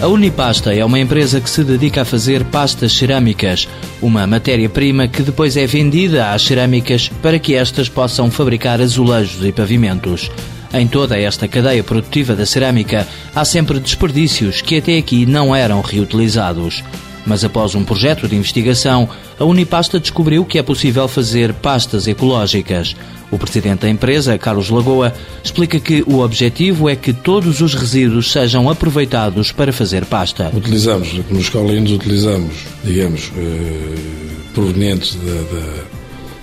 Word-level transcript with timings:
A 0.00 0.08
Unipasta 0.08 0.74
é 0.74 0.84
uma 0.84 0.98
empresa 0.98 1.40
que 1.40 1.48
se 1.48 1.62
dedica 1.62 2.02
a 2.02 2.04
fazer 2.04 2.44
pastas 2.44 2.92
cerâmicas, 2.92 3.68
uma 4.02 4.26
matéria-prima 4.26 5.06
que 5.08 5.22
depois 5.22 5.56
é 5.56 5.66
vendida 5.66 6.32
às 6.32 6.42
cerâmicas 6.42 7.08
para 7.22 7.38
que 7.38 7.54
estas 7.54 7.88
possam 7.88 8.30
fabricar 8.30 8.80
azulejos 8.80 9.44
e 9.44 9.52
pavimentos. 9.52 10.30
Em 10.72 10.88
toda 10.88 11.16
esta 11.16 11.46
cadeia 11.46 11.84
produtiva 11.84 12.34
da 12.34 12.44
cerâmica, 12.44 13.06
há 13.34 13.44
sempre 13.44 13.78
desperdícios 13.78 14.60
que 14.60 14.78
até 14.78 14.98
aqui 14.98 15.24
não 15.24 15.54
eram 15.54 15.80
reutilizados. 15.80 16.82
Mas 17.26 17.42
após 17.44 17.74
um 17.74 17.84
projeto 17.84 18.28
de 18.28 18.36
investigação, 18.36 19.08
a 19.38 19.44
Unipasta 19.44 19.98
descobriu 19.98 20.44
que 20.44 20.58
é 20.58 20.62
possível 20.62 21.08
fazer 21.08 21.52
pastas 21.54 22.06
ecológicas. 22.06 22.94
O 23.30 23.38
presidente 23.38 23.80
da 23.80 23.90
empresa, 23.90 24.36
Carlos 24.38 24.68
Lagoa, 24.68 25.12
explica 25.42 25.80
que 25.80 26.04
o 26.06 26.20
objetivo 26.20 26.88
é 26.88 26.94
que 26.94 27.12
todos 27.12 27.60
os 27.60 27.74
resíduos 27.74 28.30
sejam 28.30 28.68
aproveitados 28.68 29.50
para 29.50 29.72
fazer 29.72 30.04
pasta. 30.04 30.52
Utilizamos, 30.54 31.12
nos 31.30 31.48
colinos 31.48 31.92
utilizamos, 31.92 32.54
digamos, 32.84 33.32
eh, 33.36 33.94
provenientes 34.52 35.16
da, 35.16 35.58
da, 35.58 35.74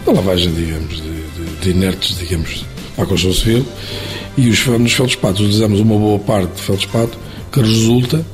da, 0.06 0.12
lavagem, 0.12 0.52
digamos, 0.52 0.96
de, 0.96 1.02
de, 1.02 1.62
de 1.62 1.70
inertes, 1.70 2.18
digamos, 2.18 2.66
à 2.98 3.06
construção 3.06 3.34
civil, 3.34 3.66
e 4.38 4.50
os, 4.50 4.66
nos 4.66 4.94
feldspatos 4.94 5.42
utilizamos 5.42 5.80
uma 5.80 5.96
boa 5.96 6.20
parte 6.20 6.56
de 6.56 6.62
feldspato 6.62 7.18
que 7.52 7.60
resulta 7.62 8.26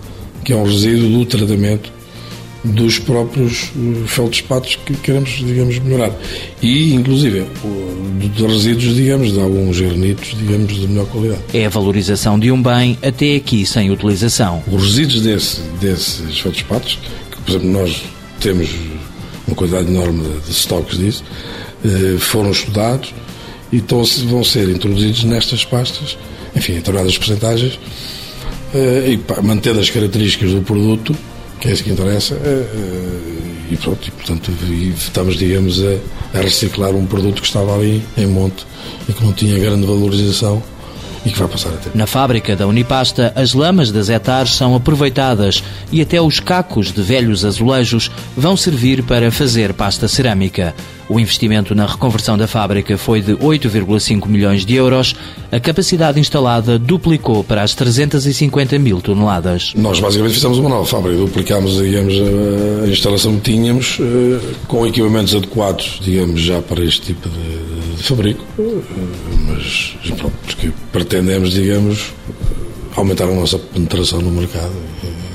que 0.43 0.53
é 0.53 0.55
um 0.55 0.63
resíduo 0.63 1.09
do 1.09 1.25
tratamento 1.25 1.91
dos 2.63 2.99
próprios 2.99 3.71
eh, 3.75 4.07
feldspatos 4.07 4.77
que 4.85 4.93
queremos, 4.95 5.29
digamos, 5.29 5.79
melhorar. 5.79 6.11
E, 6.61 6.93
inclusive, 6.93 7.45
de 8.35 8.45
resíduos, 8.45 8.95
digamos, 8.95 9.33
de 9.33 9.39
alguns 9.39 9.79
granitos, 9.79 10.35
digamos, 10.37 10.73
de 10.73 10.87
melhor 10.87 11.05
qualidade. 11.07 11.41
É 11.53 11.65
a 11.65 11.69
valorização 11.69 12.39
de 12.39 12.51
um 12.51 12.61
bem 12.61 12.97
até 13.01 13.35
aqui 13.35 13.65
sem 13.65 13.91
utilização. 13.91 14.63
Os 14.71 14.83
resíduos 14.83 15.21
desse, 15.21 15.61
desses 15.79 16.39
feldspatos, 16.39 16.99
que, 17.31 17.41
por 17.41 17.51
exemplo, 17.51 17.69
nós 17.69 18.03
temos 18.39 18.69
uma 19.47 19.55
quantidade 19.55 19.87
enorme 19.89 20.23
de, 20.45 20.51
estoques 20.51 20.97
disso, 20.97 21.23
eh, 21.85 22.17
foram 22.19 22.51
estudados 22.51 23.13
e 23.71 23.77
então 23.77 24.03
vão 24.27 24.43
ser 24.43 24.69
introduzidos 24.69 25.23
nestas 25.23 25.63
pastas, 25.65 26.17
enfim, 26.55 26.73
em 26.73 26.75
determinadas 26.75 27.17
porcentagens, 27.17 27.79
eh, 28.73 29.13
e 29.13 29.41
mantendo 29.41 29.79
as 29.79 29.89
características 29.89 30.51
do 30.51 30.61
produto, 30.61 31.15
que 31.59 31.67
é 31.67 31.71
isso 31.73 31.83
que 31.83 31.91
interessa, 31.91 32.35
eh, 32.35 32.65
eh, 32.73 33.71
e 33.71 33.77
pronto, 33.77 34.07
e 34.07 34.11
portanto 34.11 34.51
estamos, 34.95 35.37
digamos, 35.37 35.81
a, 35.83 36.37
a 36.37 36.41
reciclar 36.41 36.95
um 36.95 37.05
produto 37.05 37.41
que 37.41 37.47
estava 37.47 37.75
ali 37.75 38.03
em 38.17 38.27
monte 38.27 38.65
e 39.09 39.13
que 39.13 39.23
não 39.23 39.33
tinha 39.33 39.57
grande 39.57 39.85
valorização 39.85 40.61
e 41.27 41.33
que 41.33 41.39
vai 41.39 41.47
passar 41.47 41.69
a 41.69 41.77
ter. 41.77 41.91
Na 41.93 42.07
fábrica 42.07 42.55
da 42.55 42.65
Unipasta, 42.65 43.33
as 43.35 43.53
lamas 43.53 43.91
das 43.91 44.09
hectares 44.09 44.55
são 44.55 44.75
aproveitadas 44.75 45.63
e 45.91 46.01
até 46.01 46.21
os 46.21 46.39
cacos 46.39 46.91
de 46.91 47.01
velhos 47.01 47.43
azulejos 47.43 48.09
vão 48.35 48.55
servir 48.55 49.03
para 49.03 49.31
fazer 49.31 49.73
pasta 49.73 50.07
cerâmica. 50.07 50.73
O 51.09 51.19
investimento 51.19 51.73
na 51.73 51.85
reconversão 51.85 52.37
da 52.37 52.47
fábrica 52.47 52.97
foi 52.97 53.21
de 53.21 53.33
8,5 53.33 54.27
milhões 54.27 54.65
de 54.65 54.75
euros. 54.75 55.15
A 55.49 55.59
capacidade 55.59 56.19
instalada 56.19 56.77
duplicou 56.77 57.45
para 57.45 57.63
as 57.63 57.73
350 57.73 58.77
mil 58.77 58.99
toneladas. 58.99 59.73
Nós 59.75 60.01
basicamente 60.01 60.33
fizemos 60.33 60.57
uma 60.57 60.69
nova 60.69 60.85
fábrica, 60.85 61.17
duplicámos, 61.17 61.77
digamos, 61.81 62.13
a 62.83 62.87
instalação 62.87 63.35
que 63.35 63.51
tínhamos 63.51 63.99
eh, 64.01 64.39
com 64.67 64.85
equipamentos 64.85 65.33
adequados, 65.33 65.99
digamos, 66.03 66.41
já 66.41 66.61
para 66.61 66.83
este 66.83 67.01
tipo 67.01 67.29
de, 67.29 67.35
de 67.76 67.76
fabrico. 68.03 68.43
Mas, 69.47 69.95
pronto, 70.17 70.35
porque 70.45 70.71
pretendemos, 70.91 71.51
digamos, 71.51 72.13
aumentar 72.95 73.25
a 73.25 73.33
nossa 73.33 73.57
penetração 73.57 74.21
no 74.21 74.31
mercado 74.31 74.73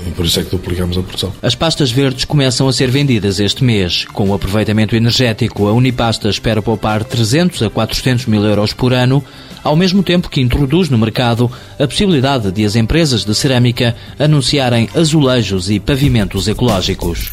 e 0.06 0.10
por 0.10 0.26
isso 0.26 0.40
é 0.40 0.42
que 0.42 0.50
duplicamos 0.50 0.98
a 0.98 1.02
produção. 1.02 1.32
As 1.42 1.54
pastas 1.54 1.90
verdes 1.90 2.24
começam 2.24 2.68
a 2.68 2.72
ser 2.72 2.90
vendidas 2.90 3.38
este 3.40 3.62
mês. 3.62 4.04
Com 4.04 4.30
o 4.30 4.34
aproveitamento 4.34 4.96
energético, 4.96 5.66
a 5.68 5.72
Unipasta 5.72 6.28
espera 6.28 6.60
poupar 6.60 7.04
300 7.04 7.62
a 7.62 7.70
400 7.70 8.26
mil 8.26 8.44
euros 8.44 8.72
por 8.72 8.92
ano, 8.92 9.24
ao 9.62 9.76
mesmo 9.76 10.02
tempo 10.02 10.28
que 10.28 10.40
introduz 10.40 10.88
no 10.88 10.98
mercado 10.98 11.50
a 11.78 11.86
possibilidade 11.86 12.50
de 12.50 12.64
as 12.64 12.76
empresas 12.76 13.24
de 13.24 13.34
cerâmica 13.34 13.94
anunciarem 14.18 14.88
azulejos 14.94 15.70
e 15.70 15.78
pavimentos 15.78 16.48
ecológicos. 16.48 17.30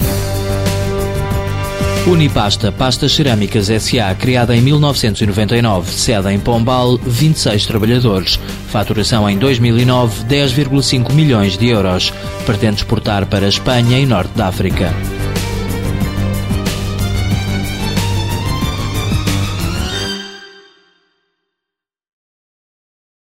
Unipasta 2.08 2.72
Pastas 2.72 3.14
Cerâmicas 3.14 3.68
SA, 3.68 4.16
criada 4.18 4.56
em 4.56 4.62
1999, 4.62 5.92
sede 5.92 6.32
em 6.32 6.40
Pombal, 6.40 6.98
26 6.98 7.66
trabalhadores. 7.66 8.40
Faturação 8.70 9.30
em 9.30 9.38
2009, 9.38 10.24
10,5 10.26 11.14
milhões 11.14 11.58
de 11.58 11.68
euros. 11.68 12.12
Pretende 12.46 12.78
exportar 12.78 13.26
para 13.28 13.46
a 13.46 13.50
Espanha 13.50 14.00
e 14.00 14.06
Norte 14.06 14.32
da 14.36 14.48
África. 14.48 14.92